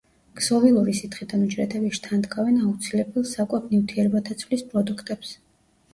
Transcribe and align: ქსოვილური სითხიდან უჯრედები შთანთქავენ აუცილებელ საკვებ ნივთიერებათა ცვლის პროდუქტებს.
ქსოვილური 0.39 0.95
სითხიდან 0.99 1.43
უჯრედები 1.47 1.91
შთანთქავენ 1.99 2.57
აუცილებელ 2.63 3.27
საკვებ 3.35 3.69
ნივთიერებათა 3.75 4.39
ცვლის 4.45 4.65
პროდუქტებს. 4.73 5.37